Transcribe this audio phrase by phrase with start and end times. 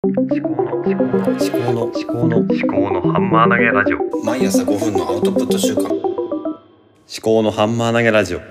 [0.00, 5.92] 思考の思考の思考の思考の思考のハンマー投げラジオ毎朝5分のアウトプット週間思
[7.20, 8.44] 考のハンマー投げラジオは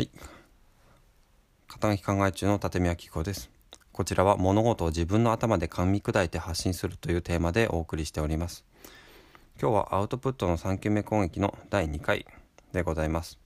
[0.00, 0.10] い。
[1.68, 3.48] 肩書き考え中の立宮紀子です。
[3.92, 8.64] こちらは物事を自分の頭で噛み砕いて発信するというテーマでお送りしております。
[9.62, 12.26] 今日はアウトプットの3球目攻撃の第2回
[12.72, 13.38] でございます。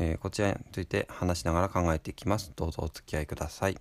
[0.00, 2.52] えーこちらについて話しながら考えていきます。
[2.54, 3.76] どうぞお付き合いください。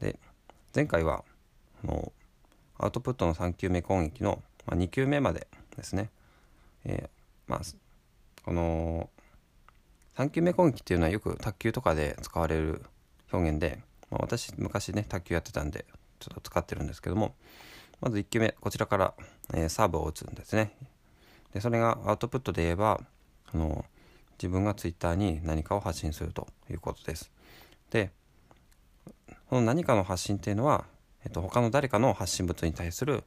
[0.00, 0.18] で、
[0.74, 1.22] 前回は
[1.84, 2.12] の
[2.78, 5.46] アウトプットの3球目攻撃の、まあ、2球目まで
[5.76, 6.10] ですね。
[6.84, 7.08] えー
[7.46, 7.60] まあ
[8.44, 9.10] この
[10.16, 12.82] 3球目攻撃っていうのはよく卓球とかで使われる
[13.32, 15.84] 表現で、まあ、私昔ね卓球やってたんで
[16.20, 17.34] ちょっと使ってるんですけども
[18.00, 19.14] まず1球目こちらから、
[19.52, 20.72] えーサーブを打つんですね
[21.52, 23.00] でそれがアウトプットで言えば
[23.52, 23.84] あの
[24.38, 27.30] 自分がツイッターに何かを発信するということです
[27.90, 28.10] で
[29.48, 30.84] その何かの発信っていうのは、
[31.24, 33.24] えっと、他の誰かの発信物に対する、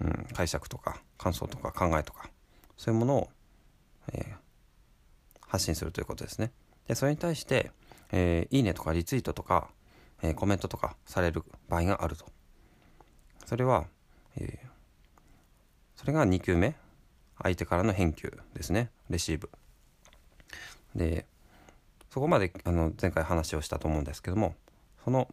[0.00, 2.28] うん、解釈とか感想とか考えとか
[2.76, 3.28] そういうものを、
[4.12, 4.44] えー
[5.54, 6.50] 発信するということですね。
[6.88, 7.70] でそれに対して、
[8.10, 9.68] えーいいねとかリツイートとか、
[10.20, 12.26] えーコメントとかされる場合があると。
[13.46, 13.86] それは、
[14.36, 14.74] えー
[15.94, 16.74] それが2球目
[17.40, 19.48] 相手からの返球ですねレシーブ。
[20.94, 21.26] で
[22.10, 24.54] そこまであの前回話をしたと思うんですけども
[25.04, 25.28] その、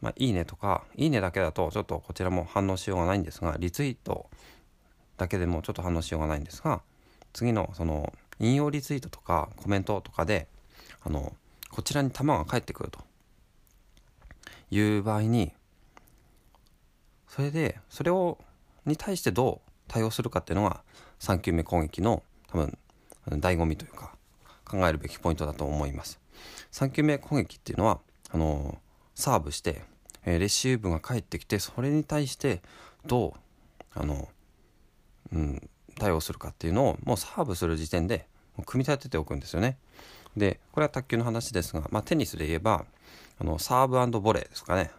[0.00, 4.30] まあ、いいねとかいいねだけだとちょっとこちらも反応しようがないんですがリツイート
[5.18, 6.82] だけでもちょっと反応しようがないんですが
[7.32, 10.48] 次のその引用リツイートとかコメントとかで
[11.02, 11.34] あの
[11.70, 13.00] こちらに球が返ってくると。
[14.72, 15.52] いう場合に
[17.28, 18.38] それでそれを
[18.86, 20.82] に対してどう対応するかっていうのが
[21.20, 22.78] 3球目攻撃の多分
[23.28, 24.14] 醍醐味というか
[24.64, 26.20] 考えるべきポイントだと思います
[26.72, 28.78] 3球目攻撃っていうのはあの
[29.14, 29.82] サーブして、
[30.24, 32.62] えレシーブが返ってきてそれに対して
[33.06, 33.40] どう
[33.94, 34.28] あの
[35.32, 38.26] うん、対応するかっていうのをもうサーブする時点で
[38.66, 39.78] 組み立てておくんですよね。
[40.36, 42.86] でこれは卓球の話ですが、まあ、テニスで言えば
[43.38, 44.90] あのサーブボレーですかね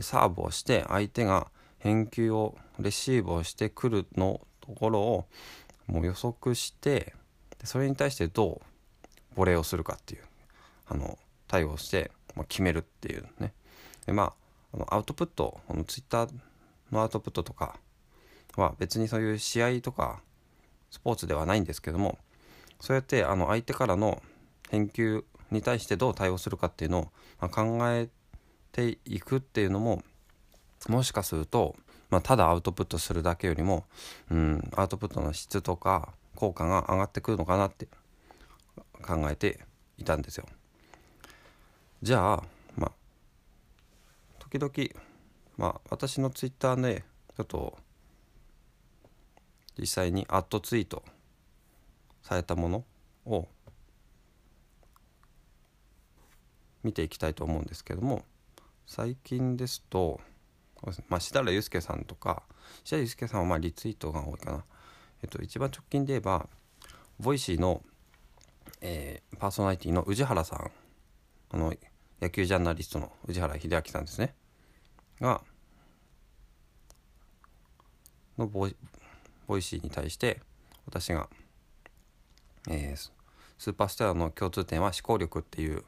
[0.00, 1.46] サーブをして相手が
[1.78, 5.24] 返球をレシーブをしてくるのところを
[5.86, 7.14] もう予測して
[7.64, 8.71] それに対してどう
[9.34, 10.22] ボレーをするかっていう
[10.88, 13.52] あの対応して、まあ、決めるっていうね。
[14.06, 14.32] でまあ
[14.74, 16.30] あのアウトプットこのツイッター
[16.90, 17.76] のアウトプットとか
[18.56, 20.20] は別にそういう試合とか
[20.90, 22.18] スポーツではないんですけども
[22.80, 24.22] そうやってあの相手からの
[24.70, 27.02] 返球に対してどう対応するかっていうのを、
[27.40, 28.08] まあ、考え
[28.72, 30.02] ていくっていうのも
[30.88, 31.76] もしかすると、
[32.10, 33.84] まあ、ただアウトプットするだけよりも、
[34.30, 37.86] うん、アウトプットの質とか効果が上がってくるのかなって
[39.02, 39.60] 考えて
[39.98, 40.46] いたんですよ。
[42.02, 42.42] じゃあ
[42.76, 42.92] まあ
[44.38, 44.72] 時々
[45.56, 47.04] まあ私のツイッターで
[47.36, 47.78] ちょっと
[49.78, 51.02] 実際にアットツイート
[52.22, 52.84] されたもの
[53.24, 53.48] を
[56.82, 58.24] 見ていきたいと思うんですけども
[58.86, 60.20] 最近ですと、
[61.08, 62.42] まあ、志田祐介さんとか
[62.84, 64.64] 志田祐介さんはまあリツイートが多いかな、
[65.22, 66.48] えっと、一番直近で言えば
[67.20, 67.82] Voicy の、
[68.82, 70.70] えーパーソナリティの宇治原さん
[71.50, 71.74] あの
[72.20, 74.34] 野球ジャーナリストの宇治原秀明さんですね。
[75.20, 75.40] が
[78.38, 78.76] のボイ
[79.46, 80.40] Voicy に対して
[80.86, 81.28] 私が、
[82.68, 83.10] えー
[83.58, 85.84] スーパースターの共通点は思考力っていう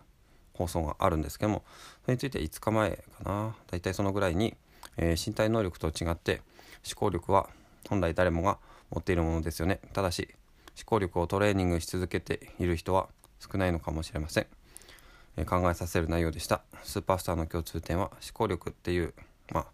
[0.52, 1.64] 放送があるんですけども
[2.04, 3.56] それについて5日前かな。
[3.68, 4.54] だいたいそのぐらいに、
[4.96, 6.42] えー身体能力と違って
[6.86, 7.48] 思考力は
[7.88, 8.58] 本来誰もが
[8.90, 9.80] 持っているものですよね。
[9.92, 10.34] ただし
[10.76, 13.08] 思考力をトレーニングし続けている人は
[13.38, 14.46] 少ないのかもしれません、
[15.36, 16.62] え考えさせる内容でした。
[16.82, 19.14] スーパースターの共通点は思考力っていう
[19.52, 19.66] まあ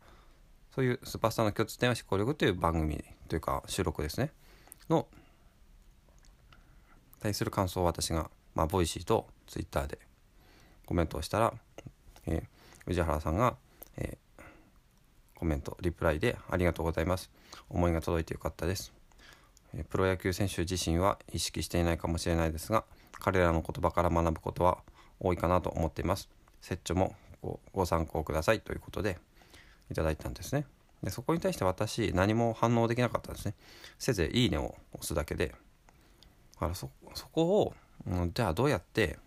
[0.74, 4.30] そういうスーパースターの共通点は思考力という番組というか収録ですね。
[4.88, 5.06] の
[7.20, 9.98] 対する感想を私が、まあ、 Voicy とツイッターで
[10.86, 11.54] コメントをしたら、
[12.26, 12.44] えー
[12.86, 13.56] 宇治原さんが、
[13.96, 14.30] えー
[15.40, 17.30] コメントリプライで「ありがとうございます。
[17.70, 18.92] 思いが届いてよかったです」
[19.88, 22.84] プロ野球選手自身は意識していないかもしれないですが
[23.20, 24.78] 彼らの言葉から学ぶことは
[25.20, 26.28] 多いかなと思っています。
[26.60, 27.14] 説著も
[27.72, 29.18] ご参考くださいということで
[29.90, 30.66] いただいたんですね。
[31.02, 33.54] でそこに対して私何も反応できなかったんですね。
[33.98, 35.48] せいぜい「いいね」を押すだけで。
[35.48, 36.90] だからそ
[37.32, 37.74] こを、
[38.06, 39.18] うんじゃあどうやって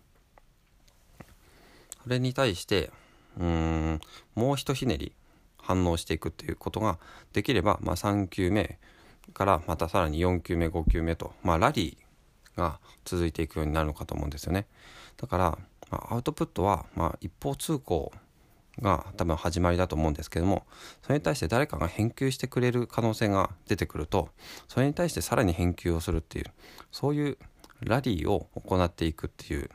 [2.02, 2.92] それに対して
[3.38, 4.00] うん
[4.34, 5.12] もうひとひねり
[5.58, 6.98] 反応していくっていうことが
[7.32, 8.78] できれば、まあ、3球目
[9.32, 14.66] からまたさらに4球目5球目と、まあ、ラリーが続いていくようになるのかと思うんですよね。
[15.16, 15.58] だから、
[15.90, 18.12] まあアウトプットは、まあ、一方通行
[18.80, 20.66] が多分始まりだと思うんですけども
[21.02, 24.30] それに対して誰かが返球してくれる可能性が出てくると
[24.68, 26.46] それに対してさらに返球をするっていう
[26.90, 27.38] そういう
[27.80, 29.70] ラリーを行っていくっていう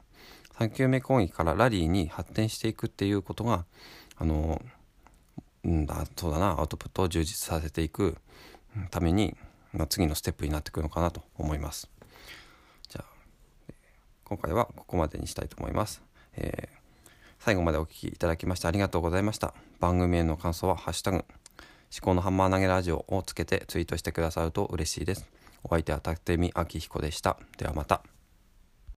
[0.58, 3.66] 3球目攻撃からラリーに発展していくっていうことが
[4.18, 4.62] あの
[5.64, 8.18] うんだそうだなアウトプットを充実させていく
[8.92, 9.36] ために、
[9.74, 11.90] まあ、次のステップになってくるのかなと思います。
[12.88, 13.74] じゃあ
[14.24, 16.02] 今回はここまでにしたいと思います。
[16.36, 16.80] えー
[17.40, 19.54] 最後までお聴きいただきましてありがとうございました。
[19.80, 21.26] 番組への感想はハッシュタグ思
[22.02, 25.28] 考のハンマー投げラジオをつけてツイートしてくださると嬉しいです。
[25.64, 27.38] お相手は立見明彦でした。
[27.58, 28.19] ではまた。